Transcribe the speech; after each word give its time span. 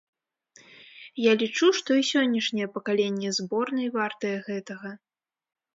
Я 1.29 1.35
лічу, 1.43 1.67
што 1.81 1.89
і 1.99 2.03
сённяшняе 2.11 2.67
пакаленне 2.79 3.29
зборнай 3.39 3.87
вартае 3.99 4.35
гэтага. 4.51 4.89